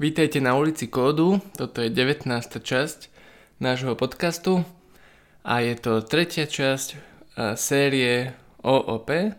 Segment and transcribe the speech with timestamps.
[0.00, 2.24] Vítajte na ulici Kódu, toto je 19.
[2.40, 3.12] časť
[3.60, 4.64] nášho podcastu
[5.44, 6.96] a je to tretia časť
[7.60, 8.32] série
[8.64, 9.36] OOP.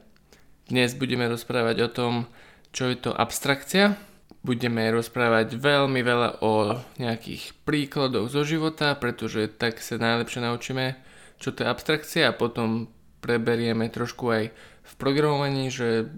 [0.69, 2.13] Dnes budeme rozprávať o tom,
[2.69, 3.97] čo je to abstrakcia.
[4.45, 10.93] Budeme rozprávať veľmi veľa o nejakých príkladoch zo života, pretože tak sa najlepšie naučíme,
[11.41, 12.85] čo to je abstrakcia a potom
[13.17, 14.53] preberieme trošku aj
[14.85, 16.13] v programovaní, že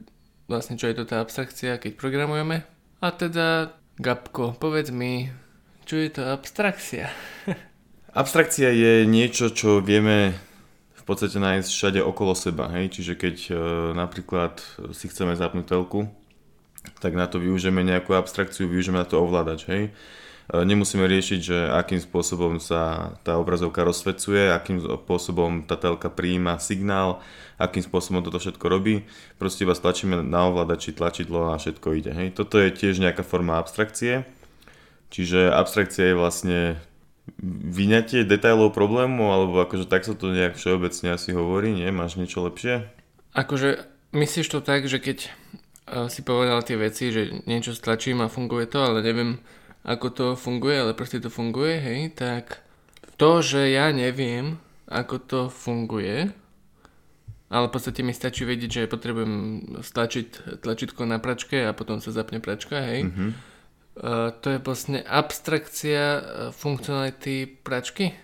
[0.51, 2.67] vlastne čo je to tá abstrakcia, keď programujeme.
[2.99, 5.29] A teda Gabko, povedz mi,
[5.85, 7.13] čo je to abstrakcia?
[8.13, 10.33] Abstrakcia je niečo, čo vieme
[10.97, 12.69] v podstate nájsť všade okolo seba.
[12.73, 12.97] Hej?
[12.97, 13.53] Čiže keď e,
[13.97, 14.61] napríklad
[14.93, 16.09] si chceme zapnúť telku,
[17.01, 19.65] tak na to využijeme nejakú abstrakciu, využijeme na to ovládač.
[19.69, 19.93] Hej?
[20.51, 26.59] E, nemusíme riešiť, že akým spôsobom sa tá obrazovka rozsvecuje, akým spôsobom tá telka prijíma
[26.59, 27.23] signál,
[27.55, 29.07] akým spôsobom toto všetko robí.
[29.39, 32.11] Proste iba stlačíme na ovládači tlačidlo a všetko ide.
[32.11, 32.35] Hej.
[32.35, 34.27] Toto je tiež nejaká forma abstrakcie.
[35.13, 36.59] Čiže abstrakcia je vlastne
[37.43, 41.87] vyňatie detailov problému, alebo akože tak sa to nejak všeobecne asi hovorí, nie?
[41.87, 42.83] Máš niečo lepšie?
[43.31, 45.31] Akože myslíš to tak, že keď
[45.87, 49.39] uh, si povedal tie veci, že niečo stlačím a funguje to, ale neviem
[49.83, 52.63] ako to funguje, ale proste to funguje, hej, tak
[53.19, 56.31] to, že ja neviem, ako to funguje,
[57.53, 59.35] ale v podstate mi stačí vedieť, že potrebujem
[59.83, 63.11] stlačiť tlačítko na pračke a potom sa zapne pračka, hej.
[63.11, 63.31] Mm-hmm.
[63.93, 68.17] Uh, to je vlastne abstrakcia e, funkcionality pračky?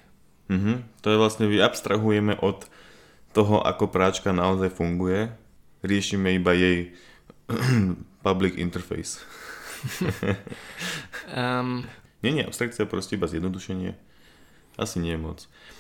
[0.50, 1.06] Mm-hmm.
[1.06, 2.66] To je vlastne, vy abstrahujeme od
[3.38, 5.30] toho, ako práčka naozaj funguje.
[5.86, 6.98] Riešime iba jej
[8.26, 9.22] public interface.
[11.34, 11.86] Um...
[12.20, 13.96] Nie, nie, abstrakcia je proste iba zjednodušenie.
[14.76, 15.40] Asi nie je moc.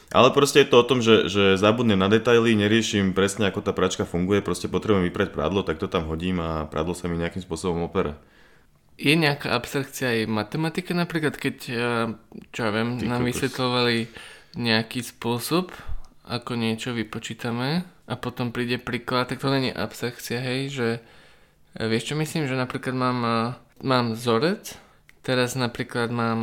[0.09, 3.72] Ale proste je to o tom, že, že zabudnem na detaily, neriešim presne ako tá
[3.72, 7.45] pračka funguje, proste potrebujem vyprať prádlo, tak to tam hodím a prádlo sa mi nejakým
[7.45, 8.17] spôsobom opere.
[9.00, 11.55] Je nejaká abstrakcia aj matematika napríklad, keď,
[12.52, 14.11] čo ja viem, Ty nám vysvetľovali
[14.59, 15.72] nejaký spôsob,
[16.27, 20.88] ako niečo vypočítame a potom príde príklad, tak to není abstrakcia, hej, že
[21.77, 23.17] vieš čo myslím, že napríklad mám,
[23.81, 24.75] mám vzorec,
[25.23, 26.41] teraz napríklad mám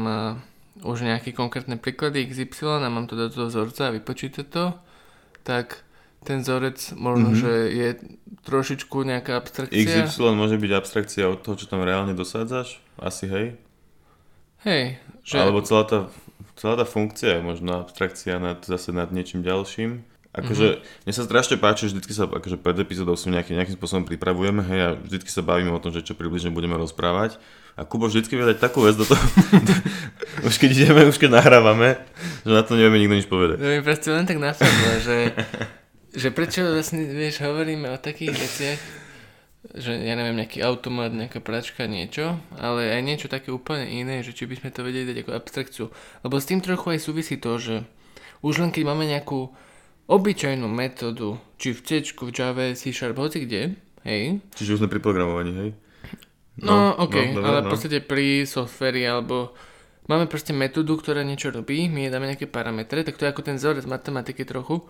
[0.84, 4.76] už nejaké konkrétne príklady XY a mám to do toho vzorca a vypočítať to,
[5.46, 5.86] tak
[6.26, 7.40] ten vzorec možno, mm-hmm.
[7.40, 7.88] že je
[8.44, 10.10] trošičku nejaká abstrakcia.
[10.10, 12.82] XY môže byť abstrakcia od toho, čo tam reálne dosádzaš?
[12.98, 13.46] Asi hej?
[14.66, 14.98] Hej.
[15.22, 15.36] Že...
[15.38, 15.98] Alebo celá tá,
[16.58, 20.02] celá tá funkcia je možno abstrakcia nad, zase nad niečím ďalším.
[20.36, 21.04] Akože, mm-hmm.
[21.08, 24.60] mne sa strašne páči, že vždy sa akože pred epizódou si nejaký, nejakým spôsobom pripravujeme,
[24.68, 27.40] hej, a vždy sa bavíme o tom, že čo približne budeme rozprávať.
[27.76, 29.20] A Kubo vždycky vie dať takú vec do toho,
[30.48, 32.00] už keď ideme, už keď nahrávame,
[32.44, 33.56] že na to nevieme nikto nič povedať.
[33.60, 35.32] To mi proste len tak napadlo, že,
[36.12, 38.80] že prečo vlastne, vieš, hovoríme o takých veciach,
[39.76, 44.36] že ja neviem, nejaký automat, nejaká pračka, niečo, ale aj niečo také úplne iné, že
[44.36, 45.86] či by sme to vedeli dať ako abstrakciu.
[46.24, 47.74] Lebo s tým trochu aj súvisí to, že
[48.44, 49.50] už len keď máme nejakú
[50.06, 53.74] obyčajnú metódu, či v C, v Java, C Sharp, hoci kde,
[54.06, 54.38] hej.
[54.54, 55.70] Čiže už sme pri programovaní, hej?
[56.62, 57.68] No, no ok, no, ale no.
[57.68, 59.52] v podstate pri softveri alebo
[60.08, 63.42] máme proste metódu, ktorá niečo robí, my jej dáme nejaké parametre, tak to je ako
[63.44, 64.86] ten vzorec matematiky trochu.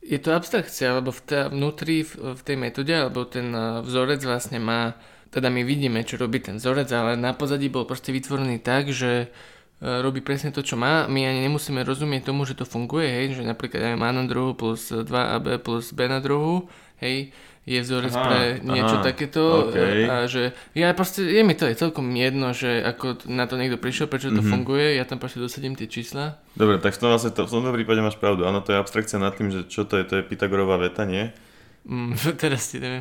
[0.00, 3.52] Je to abstrakcia, lebo v tá, vnútri v, v tej metóde, alebo ten
[3.84, 4.96] vzorec vlastne má,
[5.30, 9.30] teda my vidíme, čo robí ten vzorec, ale na pozadí bol proste vytvorený tak, že
[9.80, 11.08] robí presne to, čo má.
[11.08, 14.52] My ani nemusíme rozumieť tomu, že to funguje, hej, že napríklad aj má na druhu
[14.52, 16.68] plus 2AB plus B na druhu,
[17.00, 17.32] hej,
[17.64, 20.08] je vzorec aha, pre niečo aha, takéto okay.
[20.08, 23.76] a že ja proste, je mi to je celkom jedno, že ako na to niekto
[23.76, 24.52] prišiel, prečo to mm-hmm.
[24.52, 26.40] funguje, ja tam proste dosadím tie čísla.
[26.56, 29.20] Dobre, tak v tom, vlastne to, v tomto prípade máš pravdu, áno, to je abstrakcia
[29.20, 31.36] nad tým, že čo to je, to je Pythagorová veta, nie?
[31.80, 33.00] Mm, teraz ti neviem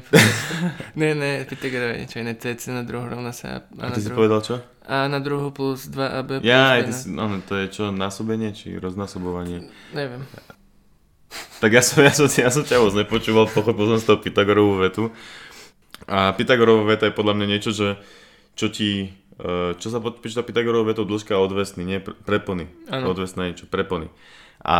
[0.99, 2.33] ne, ne, Pythagora je niečo iné.
[2.39, 4.63] C na druhu rovná sa A, a ty si povedal čo?
[4.87, 8.79] A na druhu plus 2AB plus Ja, aj si, no, to je čo, násobenie či
[8.79, 9.67] roznasobovanie?
[9.91, 10.23] Neviem.
[11.59, 14.81] Tak ja som, ja som, ja som ťa moc nepočúval, pochopil som z toho Pythagorovú
[14.81, 15.03] vetu.
[16.09, 17.99] A Pythagorová veta je podľa mňa niečo, že
[18.57, 22.71] čo ti, e, čo sa počíta Pythagorovou vetou dĺžka odvesný, nie prepony.
[22.89, 23.11] Ano.
[23.11, 24.09] Odvesná niečo, prepony.
[24.59, 24.77] A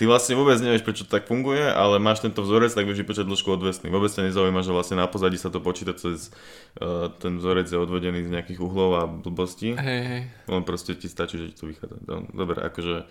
[0.00, 3.28] ty vlastne vôbec nevieš, prečo to tak funguje, ale máš tento vzorec, tak vieš vypočať
[3.28, 3.92] dĺžku odvesný.
[3.92, 6.32] Vôbec ťa nezaujíma, že vlastne na pozadí sa to počíta cez
[6.80, 9.76] uh, ten vzorec je odvedený z nejakých uhlov a blbostí.
[9.76, 10.22] Hej, hej.
[10.48, 12.00] On proste ti stačí, že ti to vychádza.
[12.32, 13.04] Dobre, akože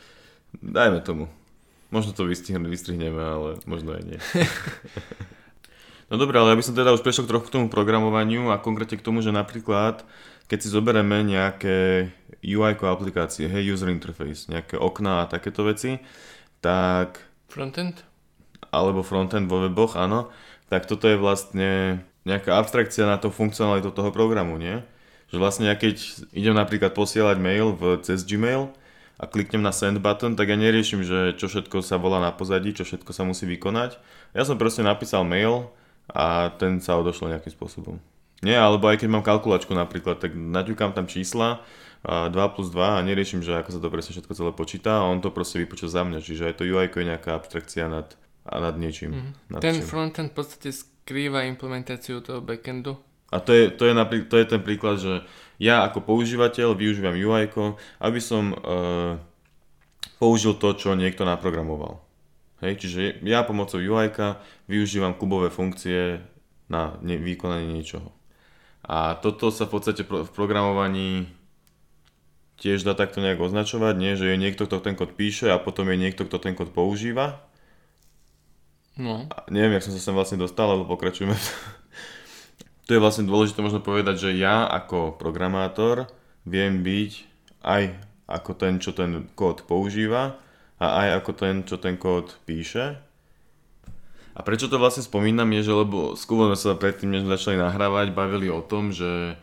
[0.58, 1.30] dajme tomu.
[1.94, 4.20] Možno to vystrihneme, ale možno aj nie.
[6.10, 8.98] no dobre, ale ja by som teda už prešiel trochu k tomu programovaniu a konkrétne
[8.98, 10.02] k tomu, že napríklad
[10.48, 12.10] keď si zoberieme nejaké
[12.46, 15.98] UI aplikácie, hej, user interface, nejaké okná a takéto veci,
[16.62, 17.22] tak...
[17.50, 18.04] Frontend?
[18.70, 20.30] Alebo frontend vo weboch, áno.
[20.68, 24.84] Tak toto je vlastne nejaká abstrakcia na to funkcionalitu toho programu, nie?
[25.32, 28.68] Že vlastne ja keď idem napríklad posielať mail v, cez Gmail
[29.18, 32.76] a kliknem na send button, tak ja neriešim, že čo všetko sa volá na pozadí,
[32.76, 33.98] čo všetko sa musí vykonať.
[34.36, 35.72] Ja som proste napísal mail
[36.12, 37.98] a ten sa odošlo nejakým spôsobom.
[38.46, 41.66] Nie, alebo aj keď mám kalkulačku napríklad, tak naťukám tam čísla,
[42.08, 45.20] 2 plus 2 a neriešim, že ako sa to presne všetko celé počíta a on
[45.20, 46.24] to proste vypočíta za mňa.
[46.24, 48.16] Čiže aj to UI je nejaká abstrakcia nad,
[48.48, 49.12] nad niečím.
[49.12, 49.32] Mm.
[49.52, 49.86] Nad ten čím.
[49.86, 52.96] frontend v podstate skrýva implementáciu toho backendu
[53.28, 55.14] a to je, to, je napríklad, to je ten príklad, že
[55.60, 57.52] ja ako používateľ využívam UI,
[58.00, 58.58] aby som e,
[60.16, 62.00] použil to, čo niekto naprogramoval.
[62.64, 64.10] Hej, čiže ja pomocou UI
[64.66, 66.24] využívam kubové funkcie
[66.72, 68.16] na ne, vykonanie niečoho.
[68.88, 71.28] A toto sa v podstate v programovaní
[72.58, 74.14] tiež dá takto nejak označovať, nie?
[74.18, 77.46] že je niekto, kto ten kód píše a potom je niekto, kto ten kód používa.
[78.98, 79.30] No.
[79.30, 81.38] A neviem, jak som sa sem vlastne dostal, ale pokračujeme
[82.88, 86.08] tu je vlastne dôležité možno povedať, že ja ako programátor
[86.48, 87.12] viem byť
[87.68, 87.84] aj
[88.32, 90.40] ako ten, čo ten kód používa
[90.80, 92.96] a aj ako ten, čo ten kód píše.
[94.32, 98.16] A prečo to vlastne spomínam je, že lebo skôr sme sa predtým, než začali nahrávať,
[98.16, 99.36] bavili o tom, že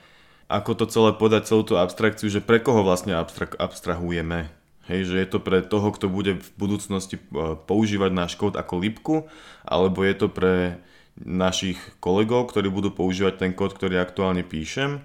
[0.49, 4.53] ako to celé podať, celú tú abstrakciu, že pre koho vlastne abstrak- abstrahujeme.
[4.85, 8.75] Hej, že je to pre toho, kto bude v budúcnosti eh, používať náš kód ako
[8.81, 9.17] lipku,
[9.65, 10.81] alebo je to pre
[11.21, 15.01] našich kolegov, ktorí budú používať ten kód, ktorý aktuálne píšem.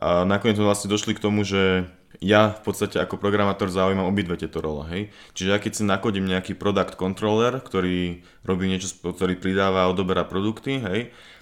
[0.00, 1.84] A nakoniec sme vlastne došli k tomu, že
[2.20, 4.88] ja v podstate ako programátor zaujímam obidve tieto role.
[4.88, 5.02] Hej?
[5.36, 10.24] Čiže ja keď si nakodím nejaký product controller, ktorý robí niečo, ktorý pridáva a odoberá
[10.24, 11.00] produkty, hej,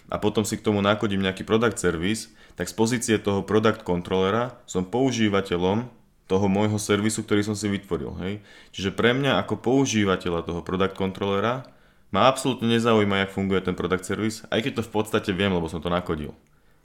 [0.08, 4.58] a potom si k tomu nakodím nejaký product service, tak z pozície toho product controllera
[4.66, 5.86] som používateľom
[6.26, 8.12] toho môjho servisu, ktorý som si vytvoril.
[8.18, 8.32] Hej?
[8.74, 11.70] Čiže pre mňa ako používateľa toho product controllera
[12.10, 15.70] ma absolútne nezaujíma, jak funguje ten product service, aj keď to v podstate viem, lebo
[15.70, 16.34] som to nakodil.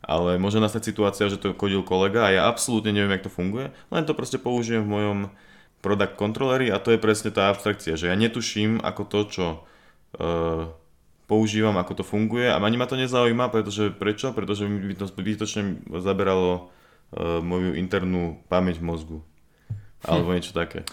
[0.05, 3.73] Ale môže nastať situácia, že to kodil kolega a ja absolútne neviem, jak to funguje,
[3.89, 5.19] len to proste použijem v mojom
[5.81, 9.45] product controlleri a to je presne tá abstrakcia, že ja netuším, ako to, čo
[10.19, 10.71] uh,
[11.25, 14.35] používam, ako to funguje a ani ma to nezaujíma, pretože prečo?
[14.35, 16.69] Pretože by to zbytočne zaberalo
[17.13, 19.17] uh, moju internú pamäť v mozgu.
[20.03, 20.83] Alebo niečo také.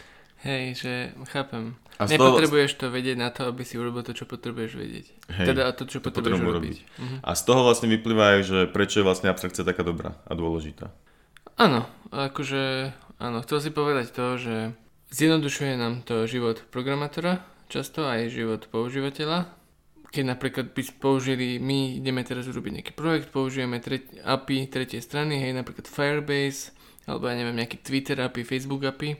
[0.41, 0.93] Hej, že
[1.29, 1.77] chápem.
[2.00, 5.06] A Nepotrebuješ to vedieť na to, aby si urobil to, čo potrebuješ vedieť.
[5.37, 6.76] Hej, teda to, čo to potrebuješ robiť.
[6.81, 7.19] Uh-huh.
[7.21, 10.97] A z toho vlastne vyplýva aj, že prečo je vlastne abstrakcia taká dobrá a dôležitá.
[11.61, 14.73] Áno, akože, áno, chcel si povedať to, že
[15.12, 19.60] zjednodušuje nám to život programátora, často aj život používateľa.
[20.11, 25.39] Keď napríklad by použili, my ideme teraz urobiť nejaký projekt, použijeme tret, API tretej strany,
[25.39, 26.75] hej, napríklad Firebase,
[27.07, 29.15] alebo ja neviem, nejaký Twitter API, Facebook API,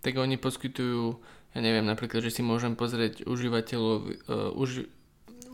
[0.00, 1.20] tak oni poskytujú
[1.52, 4.88] ja neviem, napríklad, že si môžem pozrieť užívateľov, uh, už,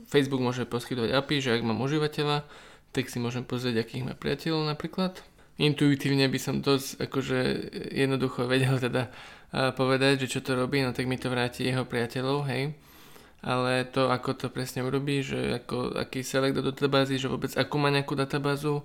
[0.06, 2.46] Facebook môže poskytovať API, že ak mám užívateľa,
[2.94, 5.18] tak si môžem pozrieť, akých má priateľov napríklad.
[5.58, 7.38] Intuitívne by som dosť akože
[7.90, 11.82] jednoducho vedel teda uh, povedať, že čo to robí, no tak mi to vráti jeho
[11.82, 12.78] priateľov, hej.
[13.38, 17.74] Ale to, ako to presne urobí, že ako, aký select do databázy, že vôbec ako
[17.78, 18.82] má nejakú databázu,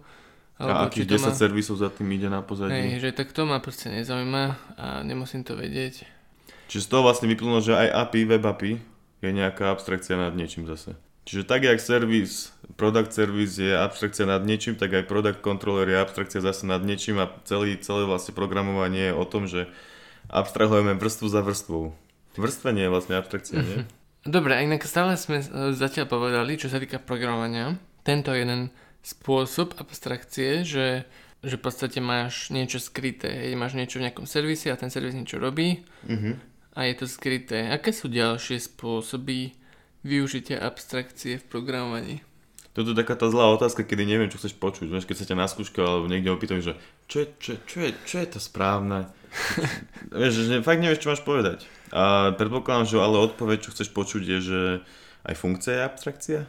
[0.61, 1.33] alebo a akých 10 má...
[1.33, 2.73] servisov za tým ide na pozadí.
[2.73, 4.43] Hej, že tak to ma proste nezaujíma
[4.77, 6.05] a nemusím to vedieť.
[6.69, 8.73] Čiže z toho vlastne vyplnulo, že aj API, web API
[9.25, 10.93] je nejaká abstrakcia nad niečím zase.
[11.23, 15.97] Čiže tak, jak servis, product service je abstrakcia nad niečím, tak aj product controller je
[15.97, 19.71] abstrakcia zase nad niečím a celý, celé vlastne programovanie je o tom, že
[20.27, 21.95] abstrahujeme vrstvu za vrstvou.
[22.35, 23.87] Vrstvenie je vlastne abstrakcia, nie?
[24.23, 27.75] Dobre, inak stále sme e, zatiaľ povedali, čo sa týka programovania,
[28.07, 28.71] tento jeden
[29.03, 31.03] spôsob abstrakcie, že,
[31.43, 35.11] že v podstate máš niečo skryté, hej, máš niečo v nejakom servise a ten servis
[35.11, 37.69] niečo robí, mm-hmm a je to skryté.
[37.69, 39.53] Aké sú ďalšie spôsoby
[40.01, 42.15] využitia abstrakcie v programovaní?
[42.73, 44.89] Toto je taká tá zlá otázka, kedy neviem, čo chceš počuť.
[44.89, 46.73] Vieš, keď sa ťa na skúške alebo niekde opýtajú, že
[47.05, 49.13] čo je, čo, čo, je, čo je to správne?
[50.17, 51.69] vieš, že fakt nevieš, čo máš povedať.
[51.93, 54.61] A predpokladám, že ale odpoveď, čo chceš počuť, je, že
[55.29, 56.39] aj funkcia je abstrakcia?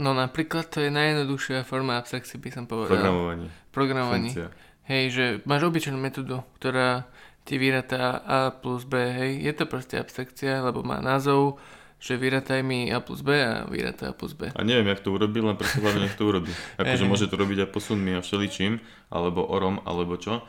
[0.00, 2.96] No napríklad to je najjednoduchšia forma abstrakcie, by som povedal.
[2.96, 3.48] Programovanie.
[3.72, 4.32] Programovanie.
[4.32, 4.48] Funkcia.
[4.88, 7.04] Hej, že máš obyčajnú metódu, ktorá
[7.46, 11.62] ti vyratá A plus B, hej, je to proste abstrakcia, lebo má názov,
[11.96, 14.52] že vyrataj mi A plus B a vyratá A plus B.
[14.52, 16.52] A neviem, jak to urobil, len preto hlavne nech to urobí.
[16.80, 20.44] Akože môže to robiť aj posunmi a všeličím, alebo orom, alebo čo.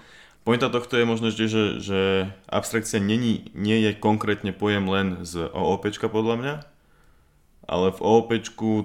[0.47, 1.99] Pointa tohto je možno vždy, že, že
[2.47, 6.55] abstrakcia není, nie je konkrétne pojem len z OOP podľa mňa,
[7.67, 8.31] ale v OOP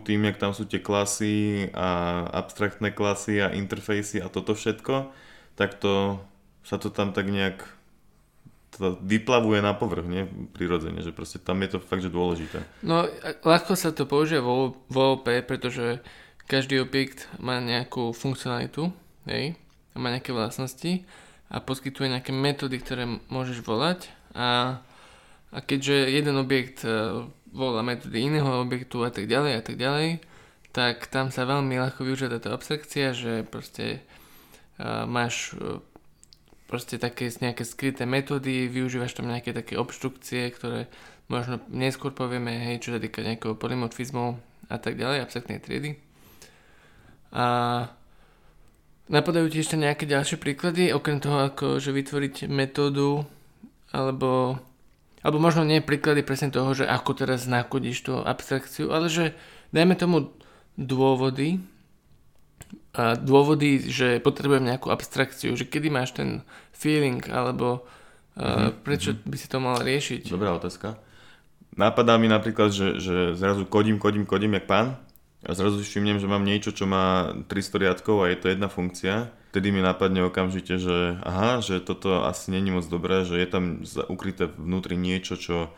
[0.03, 5.15] tým, jak tam sú tie klasy a abstraktné klasy a interfejsy a toto všetko,
[5.55, 6.19] tak to
[6.67, 7.63] sa to tam tak nejak
[8.73, 10.25] to vyplavuje na povrch, nie?
[10.57, 12.65] Prirodzene, že proste tam je to fakt, že dôležité.
[12.81, 13.05] No,
[13.45, 16.01] ľahko sa to použije vo, vo OP, pretože
[16.49, 18.89] každý objekt má nejakú funkcionalitu,
[19.29, 19.55] hej?
[19.93, 21.05] má nejaké vlastnosti
[21.53, 24.81] a poskytuje nejaké metódy, ktoré môžeš volať a,
[25.53, 30.25] a keďže jeden objekt uh, volá metódy iného objektu a tak ďalej a tak ďalej,
[30.73, 34.01] tak tam sa veľmi ľahko využíva táto abstrakcia, že proste
[34.81, 35.85] uh, máš uh,
[36.73, 40.89] proste také nejaké skryté metódy, využívaš tam nejaké také obštrukcie, ktoré
[41.29, 44.41] možno neskôr povieme, hej, čo sa týka nejakého polymorfizmu
[44.73, 46.01] a tak ďalej, abstraktnej triedy.
[47.29, 47.45] A
[49.13, 53.29] napadajú ti ešte nejaké ďalšie príklady, okrem toho, ako že vytvoriť metódu,
[53.93, 54.57] alebo,
[55.21, 59.37] alebo možno nie príklady presne toho, že ako teraz nakodíš tú abstrakciu, ale že
[59.77, 60.33] dajme tomu
[60.81, 61.61] dôvody,
[62.93, 66.45] a dôvody, že potrebujem nejakú abstrakciu, že kedy máš ten
[66.77, 67.89] feeling, alebo
[68.37, 68.85] mm-hmm.
[68.85, 70.29] prečo by si to mal riešiť?
[70.29, 71.01] Dobrá otázka.
[71.73, 75.01] Napadá mi napríklad, že, že zrazu kodím, kodím, kodím jak pán
[75.41, 78.69] a zrazu si všimnem, že mám niečo, čo má 300 riadkov a je to jedna
[78.69, 79.33] funkcia.
[79.57, 83.65] Vtedy mi napadne okamžite, že aha, že toto asi není moc dobré, že je tam
[84.13, 85.73] ukryté vnútri niečo, čo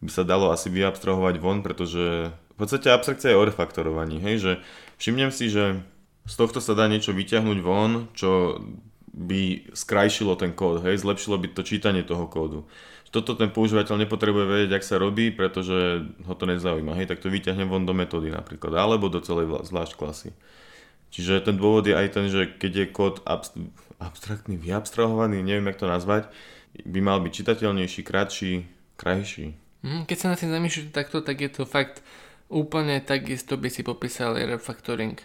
[0.00, 4.52] by sa dalo asi vyabstrahovať von, pretože v podstate abstrakcia je o refaktorovaní, hej, že
[4.96, 5.82] všimnem si, že
[6.30, 8.62] z tohto sa dá niečo vyťahnuť von, čo
[9.10, 12.70] by skrajšilo ten kód, hej, zlepšilo by to čítanie toho kódu.
[13.10, 17.26] Toto ten používateľ nepotrebuje vedieť, ak sa robí, pretože ho to nezaujíma, hej, tak to
[17.26, 20.30] vyťahnem von do metódy napríklad, alebo do celej zvlášť klasy.
[21.10, 23.58] Čiže ten dôvod je aj ten, že keď je kód abst-
[23.98, 26.30] abstraktný, vyabstrahovaný, neviem, jak to nazvať,
[26.86, 28.52] by mal byť čitateľnejší, kratší,
[28.94, 29.58] krajší.
[29.82, 32.06] Mm, keď sa na tým zamýšľate takto, tak je to fakt
[32.46, 35.18] úplne takisto by si popísal refactoring.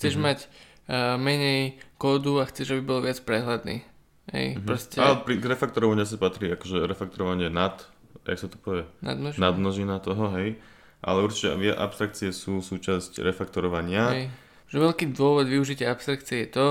[0.00, 0.24] Chceš mm-hmm.
[0.32, 3.84] mať uh, menej kódu a chceš, aby bol viac prehľadný.
[4.32, 4.64] Hej, mm-hmm.
[4.64, 4.96] proste...
[4.96, 7.84] Ale pri refaktorovaniu sa patrí akože refaktorovanie nad,
[8.24, 8.88] jak sa to povie?
[9.04, 9.40] Nadmnožina.
[9.44, 10.56] Nadmnožina toho, hej.
[11.04, 14.04] Ale určite abstrakcie sú súčasť refaktorovania.
[14.08, 14.24] Hej.
[14.72, 16.66] Že veľký dôvod využitia abstrakcie je to,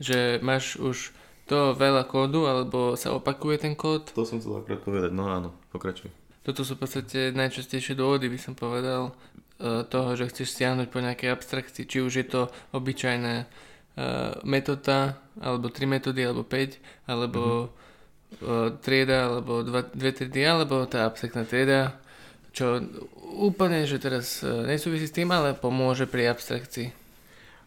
[0.00, 1.12] že máš už
[1.44, 4.08] to veľa kódu, alebo sa opakuje ten kód.
[4.16, 6.08] To som chcel akorát povedať, no áno, pokračuj.
[6.42, 9.14] Toto sú v podstate najčastejšie dôvody, by som povedal,
[9.86, 12.42] toho, že chceš siahnuť po nejakej abstrakcii, či už je to
[12.74, 13.46] obyčajná uh,
[14.42, 18.80] metóda, alebo 3 metódy, alebo 5, alebo mm-hmm.
[18.82, 21.96] trieda, alebo 2 triedy, alebo tá abstraktná trieda,
[22.52, 22.84] čo
[23.38, 27.01] úplne, že teraz nesúvisí s tým, ale pomôže pri abstrakcii.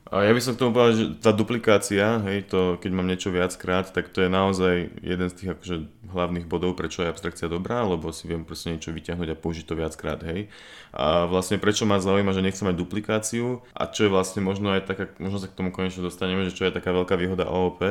[0.05, 3.33] A ja by som k tomu povedal, že tá duplikácia, hej, to, keď mám niečo
[3.33, 5.75] viackrát, tak to je naozaj jeden z tých akože,
[6.13, 9.73] hlavných bodov, prečo je abstrakcia dobrá, lebo si viem proste niečo vyťahnuť a použiť to
[9.73, 10.53] viackrát, hej.
[10.93, 14.85] A vlastne prečo ma zaujíma, že nechcem mať duplikáciu a čo je vlastne možno aj
[14.85, 17.81] taká, možno sa k tomu konečne dostaneme, že čo je taká veľká výhoda OOP,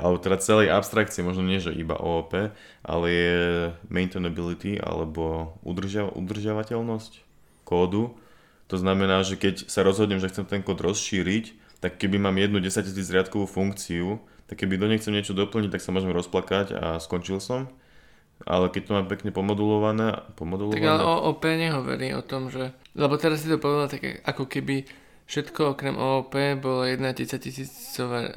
[0.00, 3.36] alebo teda celej abstrakcie, možno nie, že iba OOP, ale je
[3.92, 7.20] maintainability alebo udržia, udržiavateľnosť
[7.68, 8.16] kódu,
[8.70, 12.62] to znamená, že keď sa rozhodnem, že chcem ten kód rozšíriť, tak keby mám jednu
[12.62, 16.78] 10 000 riadkovú funkciu, tak keby do nej chcem niečo doplniť, tak sa môžem rozplakať
[16.78, 17.66] a skončil som.
[18.46, 20.80] Ale keď to mám pekne pomodulované, pomodulované...
[20.80, 22.72] Tak ale OOP nehovorí o tom, že...
[22.96, 24.88] Lebo teraz si to povedal tak ako keby
[25.28, 28.32] všetko okrem OOP bolo 1 10 tisícová...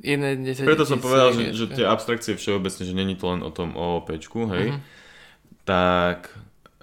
[0.00, 3.50] 1 10 Preto som povedal, že, že tie abstrakcie všeobecne, že není to len o
[3.52, 4.72] tom OOPčku, hej.
[4.72, 4.80] Uh-huh.
[5.68, 6.32] Tak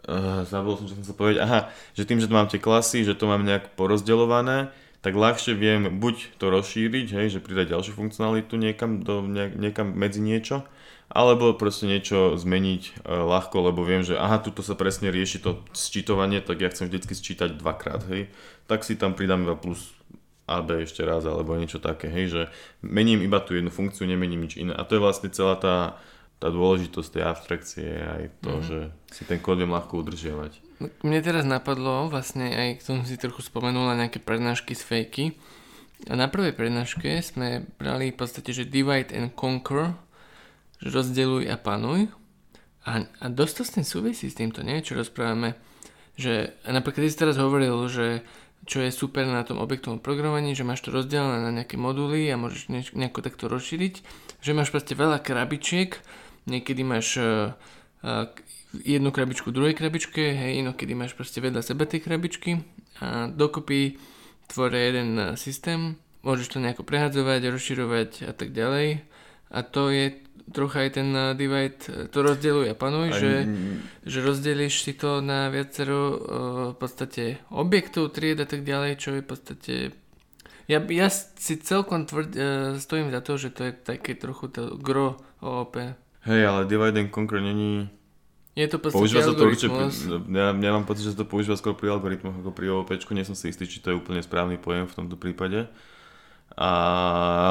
[0.08, 1.60] uh, zabudol som, čo som chcel povedať, aha,
[1.98, 6.00] že tým, že to mám tie klasy, že to mám nejak porozdeľované, tak ľahšie viem
[6.00, 9.24] buď to rozšíriť, hej, že pridať ďalšiu funkcionalitu niekam, do,
[9.56, 10.68] niekam medzi niečo,
[11.10, 15.64] alebo proste niečo zmeniť uh, ľahko, lebo viem, že aha, tuto sa presne rieši to
[15.72, 18.30] sčítovanie, tak ja chcem vždycky sčítať dvakrát, hej,
[18.70, 19.96] tak si tam pridám iba plus
[20.50, 22.42] AB ešte raz, alebo niečo také, hej, že
[22.82, 24.74] mením iba tú jednu funkciu, nemením nič iné.
[24.74, 26.02] A to je vlastne celá tá
[26.40, 28.64] tá dôležitosť tej abstrakcie aj to, mm.
[28.64, 28.78] že
[29.12, 30.52] si ten kód viem ľahko udržiavať.
[31.04, 35.26] Mne teraz napadlo, vlastne aj k tomu si trochu spomenula nejaké prednášky z fejky.
[36.08, 40.00] A na prvej prednáške sme brali v podstate, že divide and conquer,
[40.80, 42.08] že rozdeluj a panuj.
[42.88, 44.80] A, a dosť to s tým súvisí s týmto, nie?
[44.80, 45.60] Čo rozprávame.
[46.16, 48.24] Že, a napríklad ty si teraz hovoril, že
[48.64, 52.40] čo je super na tom objektovom programovaní, že máš to rozdelené na nejaké moduly a
[52.40, 53.94] môžeš nejako takto rozšíriť,
[54.40, 56.00] že máš proste veľa krabičiek,
[56.50, 57.54] niekedy máš uh,
[58.04, 58.26] uh,
[58.74, 62.62] jednu krabičku v druhej krabičke, hej, inokedy máš proste vedľa seba tie krabičky
[63.00, 64.02] a dokopy
[64.50, 69.06] tvoria jeden uh, systém, môžeš to nejako prehadzovať, rozširovať a tak ďalej.
[69.50, 70.14] A to je
[70.54, 72.74] trocha aj ten divide, to rozdeľuje.
[72.74, 73.18] A panuj, aj...
[73.18, 73.34] že,
[74.06, 76.16] že rozdeliš si to na viacero uh,
[76.74, 79.76] v podstate objektov, tried a tak ďalej, čo je v podstate
[80.70, 82.42] ja, ja si celkom tvrd, uh,
[82.78, 85.98] stojím za to, že to je také trochu to gro OOP.
[86.30, 87.90] Hej, ale divide and conquer není...
[88.54, 89.72] Je to používa sa to určite,
[90.36, 93.24] ja, ja mám pocit, že sa to používa skôr pri algoritmoch ako pri OOP, nie
[93.24, 95.72] som si istý, či to je úplne správny pojem v tomto prípade.
[96.60, 96.72] A,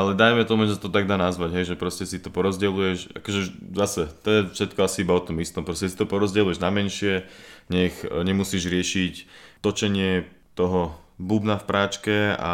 [0.04, 3.40] ale dajme tomu, že to tak dá nazvať, hej, že proste si to porozdeľuješ, akože
[3.72, 7.24] zase, to je všetko asi iba o tom istom, proste si to porozdeľuješ na menšie,
[7.72, 9.14] nech nemusíš riešiť
[9.64, 12.52] točenie toho bubna v práčke a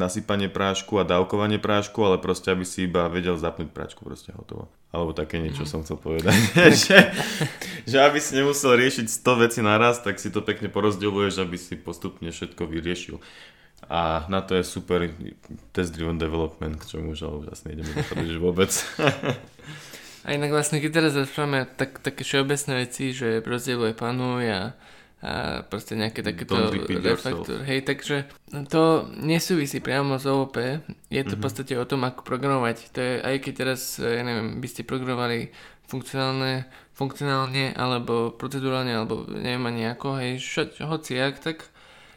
[0.00, 4.72] nasypanie prášku a dávkovanie prášku, ale proste aby si iba vedel zapnúť práčku, proste hotovo.
[4.88, 5.68] Alebo také niečo mm.
[5.68, 6.32] som chcel povedať.
[6.88, 7.12] že,
[7.84, 11.76] že aby si nemusel riešiť 100 vecí naraz, tak si to pekne porozdeľuješ, aby si
[11.76, 13.20] postupne všetko vyriešil.
[13.92, 15.12] A na to je super
[15.76, 18.72] test-driven development, k čomu už ale vlastne ideme dopadať vôbec.
[20.24, 24.60] a inak vlastne, keď teraz rozprávame tak, také všeobecné veci, že rozdieluje panuj a
[25.22, 26.58] a proste nejaké takéto
[26.98, 27.62] refaktor.
[27.62, 28.26] Hej, takže
[28.66, 31.30] to nesúvisí priamo z OOP, je to mm-hmm.
[31.30, 31.44] v mhm.
[31.46, 32.76] podstate o tom, ako programovať.
[32.90, 35.54] To je, aj keď teraz, ja neviem, by ste programovali
[35.86, 36.66] funkcionálne,
[36.98, 41.70] funkcionálne, alebo procedurálne, alebo neviem ani ako, hej, hoci hociak, tak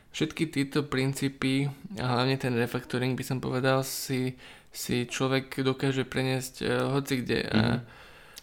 [0.10, 1.70] všetky tieto princípy,
[2.02, 4.34] a hlavne ten refactoring by som povedal, si,
[4.74, 7.46] si človek dokáže preniesť uh, hoci kde.
[7.46, 7.76] Mm-hmm.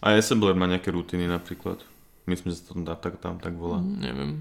[0.05, 1.83] A, a Assembler má nejaké rutiny napríklad?
[2.27, 3.83] Myslím, že sa to tam, tak, tam tak volá.
[3.83, 4.33] Mm, neviem.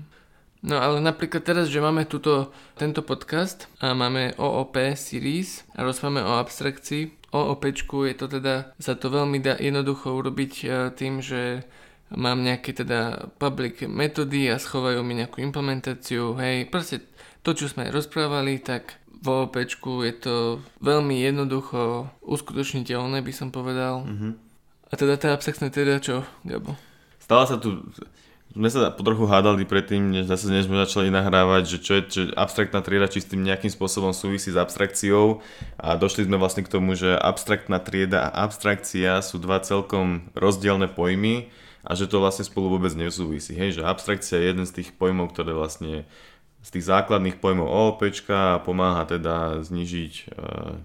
[0.61, 6.21] No ale napríklad teraz, že máme tuto, tento podcast a máme OOP series a rozprávame
[6.21, 7.33] o abstrakcii.
[7.33, 7.63] OOP
[8.05, 11.65] je to teda, sa to veľmi dá jednoducho urobiť e, tým, že
[12.13, 17.01] mám nejaké teda public metódy a schovajú mi nejakú implementáciu, hej, proste
[17.41, 19.57] to, čo sme rozprávali, tak v OOP
[20.05, 20.35] je to
[20.81, 24.05] veľmi jednoducho uskutočniteľné, by som povedal.
[24.05, 24.31] Mm-hmm.
[24.91, 26.75] A teda tá abstraktná teda čo, Gabo?
[27.31, 27.79] Stala sa tu,
[28.51, 32.21] sme sa trochu hádali predtým, než zase než sme začali nahrávať, že čo je čo
[32.35, 35.39] abstraktná trieda, či s tým nejakým spôsobom súvisí s abstrakciou
[35.79, 40.91] a došli sme vlastne k tomu, že abstraktná trieda a abstrakcia sú dva celkom rozdielne
[40.91, 41.47] pojmy
[41.87, 43.55] a že to vlastne spolu vôbec nesúvisí.
[43.55, 46.03] Hej, že abstrakcia je jeden z tých pojmov, ktoré vlastne
[46.59, 48.11] z tých základných pojmov OOP
[48.67, 50.23] pomáha teda znižiť e,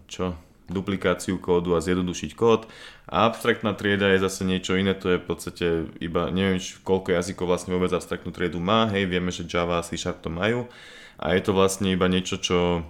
[0.07, 0.39] čo?
[0.67, 2.67] duplikáciu kódu a zjednodušiť kód.
[3.07, 5.67] A abstraktná trieda je zase niečo iné, to je v podstate
[6.03, 9.95] iba, neviem koľko jazykov vlastne vôbec abstraktnú triedu má, hej, vieme, že Java a C
[9.95, 10.67] Sharp to majú.
[11.15, 12.83] A je to vlastne iba niečo, čo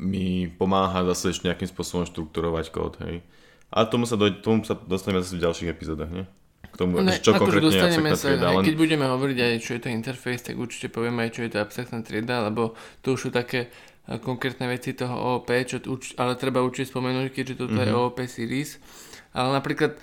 [0.00, 3.20] mi pomáha zase ešte nejakým spôsobom štrukturovať kód, hej.
[3.68, 6.24] A tomu sa, do, tomu sa dostaneme zase v ďalších epizódach, nie?
[6.72, 8.48] K tomu, ne, čo konkrétne je abstraktná sa, trieda.
[8.48, 8.64] Len...
[8.64, 11.58] Keď budeme hovoriť aj, čo je to interface, tak určite povieme aj, čo je to
[11.60, 12.72] abstraktná trieda, lebo
[13.04, 13.68] to už sú také
[14.06, 17.86] konkrétne veci toho OOP, čo uč, ale treba určite spomenúť, keďže toto mm-hmm.
[17.86, 18.00] je mhm.
[18.02, 18.70] OOP series.
[19.32, 19.96] Ale napríklad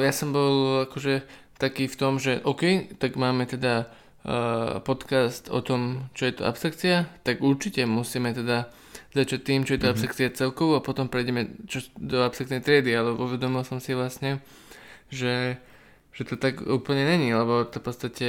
[0.00, 1.26] ja som bol akože
[1.58, 3.90] taký v tom, že OK, tak máme teda
[4.24, 8.70] uh, podcast o tom, čo je to abstrakcia, tak určite musíme teda
[9.10, 9.92] začať tým, čo je to mm-hmm.
[9.92, 14.38] abstrakcia celkovo a potom prejdeme čo, do abstraktnej triedy, ale uvedomil som si vlastne,
[15.10, 15.58] že,
[16.14, 18.28] že to tak úplne není, lebo to v podstate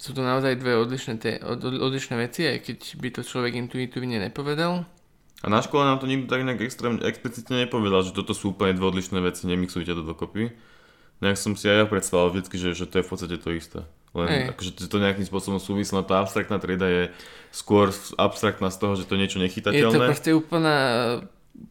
[0.00, 4.16] sú to naozaj dve odlišné, te, od, odlišné veci, aj keď by to človek intuitívne
[4.16, 4.88] nepovedal.
[5.44, 8.72] A na škole nám to nikto tak nejak extrémne explicitne nepovedal, že toto sú úplne
[8.72, 10.56] dve odlišné veci, nemixujte to dokopy.
[11.20, 13.84] Nejak som si aj ja predstavoval vždy, že, že to je v podstate to isté.
[14.16, 17.02] Len akože to nejakým spôsobom súvisí, no tá abstraktná trieda je
[17.52, 19.84] skôr abstraktná z toho, že to je niečo nechytateľné.
[19.84, 20.76] Je to proste úplná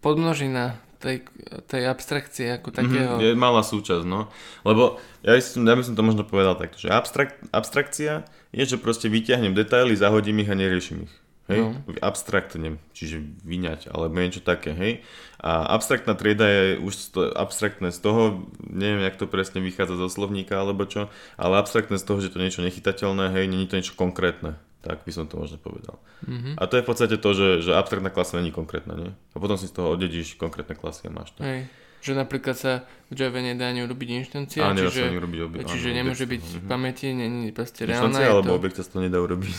[0.06, 1.18] podmnožina tej,
[1.66, 3.14] tej abstrakcie ako mhm, takého.
[3.16, 4.28] Mm-hmm, je malá súčasť, no.
[4.68, 8.64] Lebo ja by, som, ja by som to možno povedal takto, že abstrak, abstrakcia je,
[8.68, 11.14] že proste vyťahnem detaily, zahodím ich a neriešim ich.
[11.50, 11.66] Hej?
[11.66, 11.74] No.
[12.06, 14.94] Abstraktne, čiže vyňať, alebo niečo také, hej.
[15.42, 20.14] A abstraktná trieda je už to, abstraktné z toho, neviem, jak to presne vychádza zo
[20.14, 21.10] slovníka alebo čo,
[21.42, 24.62] ale abstraktné z toho, že to niečo nechytateľné, hej, není to niečo konkrétne.
[24.80, 26.00] Tak by som to možno povedal.
[26.24, 26.56] Mm-hmm.
[26.56, 29.12] A to je v podstate to, že, že abstraktná klasa není konkrétna, nie?
[29.36, 31.44] A potom si z toho oddedíš konkrétne klasy a máš to.
[31.44, 31.68] Hej.
[32.00, 35.90] Že napríklad sa v Java nedá ani urobiť inštancia, a, čiže, ani urobiť obi- čiže
[35.90, 36.70] áno, nemôže byť v mhm.
[36.70, 38.14] pamäti, není proste reálna.
[38.14, 38.58] Inštancia alebo to...
[38.62, 39.56] objekt sa to nedá urobiť.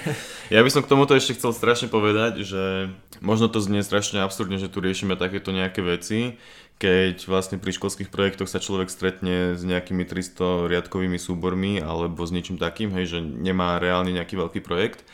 [0.54, 4.56] ja by som k tomuto ešte chcel strašne povedať, že možno to znie strašne absurdne,
[4.56, 6.40] že tu riešime takéto nejaké veci,
[6.76, 12.32] keď vlastne pri školských projektoch sa človek stretne s nejakými 300 riadkovými súbormi alebo s
[12.32, 15.04] niečím takým, hej, že nemá reálne nejaký veľký projekt.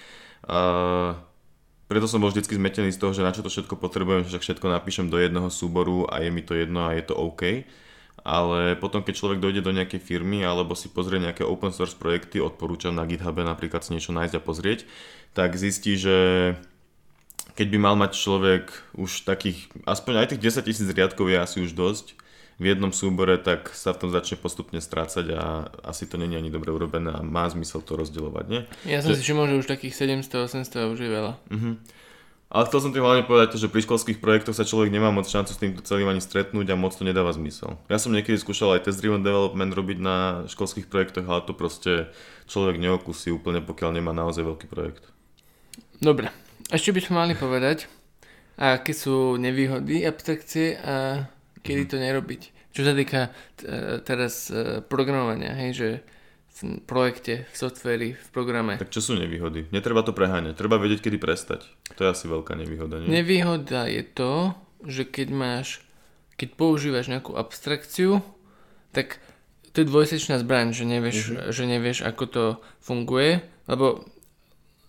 [0.42, 1.22] A
[1.92, 4.66] preto som bol vždy zmetený z toho, že na čo to všetko potrebujem, že všetko
[4.72, 7.68] napíšem do jedného súboru a je mi to jedno a je to OK.
[8.22, 12.40] Ale potom, keď človek dojde do nejakej firmy alebo si pozrie nejaké open source projekty,
[12.40, 14.88] odporúčam na GitHube napríklad si niečo nájsť a pozrieť,
[15.36, 16.16] tak zistí, že
[17.52, 21.58] keď by mal mať človek už takých, aspoň aj tých 10 tisíc riadkov je asi
[21.60, 22.21] už dosť
[22.62, 26.54] v jednom súbore, tak sa v tom začne postupne strácať a asi to není ani
[26.54, 28.62] dobre urobené a má zmysel to rozdielovať, nie?
[28.86, 29.18] Ja som že...
[29.18, 31.32] si všimol, že už takých 700-800 už je veľa.
[31.50, 31.74] Uh-huh.
[32.52, 35.24] Ale chcel som tým hlavne povedať to, že pri školských projektoch sa človek nemá moc
[35.24, 37.80] šancu s týmto celým ani stretnúť a moc to nedáva zmysel.
[37.88, 42.12] Ja som niekedy skúšal aj test-driven development robiť na školských projektoch, ale to proste
[42.52, 45.08] človek neokusí úplne, pokiaľ nemá naozaj veľký projekt.
[45.96, 46.28] Dobre,
[46.68, 47.88] ešte by sme mali povedať,
[48.60, 51.24] aké sú nevýhody abstrakcie a
[51.62, 52.42] kedy to nerobiť.
[52.72, 53.28] Čo sa týka
[53.62, 55.88] e, teraz e, programovania, hej, že
[56.52, 58.76] v projekte, v softveri, v programe.
[58.76, 59.72] Tak čo sú nevýhody?
[59.72, 61.64] Netreba to preháňať, treba vedieť, kedy prestať.
[61.96, 63.08] To je asi veľká nevýhoda, nie?
[63.08, 64.52] Nevýhoda je to,
[64.84, 65.80] že keď máš,
[66.36, 68.20] keď používaš nejakú abstrakciu,
[68.92, 69.16] tak
[69.72, 71.48] to je dvojsečná zbraň, že nevieš, uh-huh.
[71.48, 72.44] že nevieš, ako to
[72.84, 74.04] funguje, lebo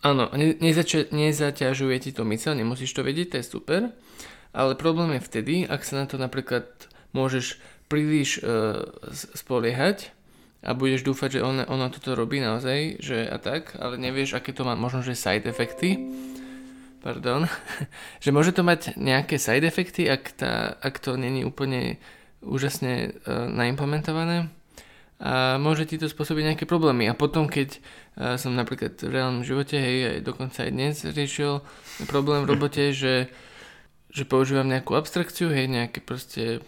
[0.03, 3.81] áno, ne, nezača, nezaťažuje ti to mysel, nemusíš to vedieť, to je super,
[4.53, 6.69] ale problém je vtedy, ak sa na to napríklad
[7.11, 7.57] môžeš
[7.89, 8.85] príliš uh,
[9.33, 10.13] spoliehať
[10.63, 14.55] a budeš dúfať, že ono, ono toto robí naozaj, že a tak, ale nevieš, aké
[14.55, 15.99] to má možno, že side efekty,
[17.03, 17.49] pardon,
[18.23, 21.99] že môže to mať nejaké side efekty, ak, tá, ak to není úplne
[22.45, 24.47] úžasne uh, naimplementované.
[25.23, 27.07] A môže ti to spôsobiť nejaké problémy.
[27.07, 27.79] A potom, keď
[28.19, 31.63] uh, som napríklad v reálnom živote, hej, aj dokonca aj dnes riešil
[32.11, 33.31] problém v robote, že,
[34.13, 36.61] že používam nejakú abstrakciu, hej, nejaké proste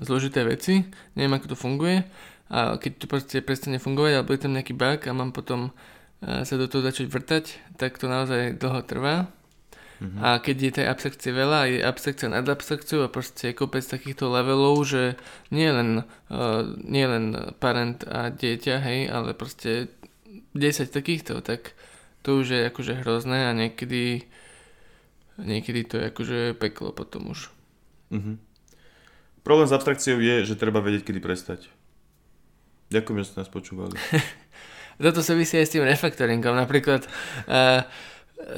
[0.00, 2.04] zložité veci, neviem ako to funguje
[2.48, 5.68] a keď to proste prestane fungovať alebo je tam nejaký bug a mám potom
[6.24, 7.44] e, sa do toho začať vrtať,
[7.76, 9.28] tak to naozaj dlho trvá.
[9.98, 10.20] Mm-hmm.
[10.22, 14.30] A keď je tej abstrakcie veľa, je abstrakcia nad abstrakciou a proste je kopec takýchto
[14.30, 15.18] levelov, že
[15.50, 19.90] nie len, uh, nie len parent a dieťa, hej, ale proste
[20.54, 21.74] 10 takýchto, tak
[22.22, 24.22] to už je akože hrozné a niekedy
[25.38, 27.48] niekedy to je akože peklo potom už.
[28.10, 28.36] Mm-hmm.
[29.46, 31.70] Problém s abstrakciou je, že treba vedieť, kedy prestať.
[32.92, 33.96] Ďakujem, že ste nás počúvali.
[35.04, 36.58] Toto súvisí aj s tým refaktoringom.
[36.58, 37.06] Napríklad,
[37.46, 37.86] uh,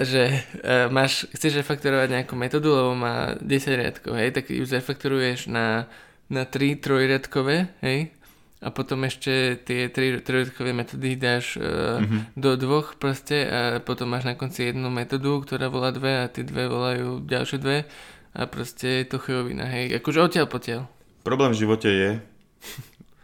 [0.00, 5.52] že uh, máš, chceš refaktorovať nejakú metódu, lebo má 10 riadkov, hej, tak ju zrefaktoruješ
[5.52, 5.84] na,
[6.32, 8.14] na 3 trojriadkové, hej,
[8.60, 12.36] a potom ešte tie 3 trojriadkové metódy dáš uh, mm-hmm.
[12.36, 16.44] do dvoch proste a potom máš na konci jednu metódu, ktorá volá dve a tie
[16.44, 17.88] dve volajú ďalšie dve
[18.36, 20.80] a proste je to chujovina, hej, akože odtiaľ potiaľ.
[21.24, 22.10] Problém v živote je,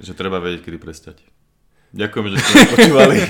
[0.00, 1.16] že treba vedieť, kedy prestať.
[1.96, 3.16] Ďakujem, že ste počúvali.